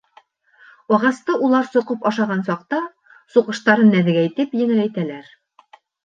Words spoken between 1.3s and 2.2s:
улар соҡоп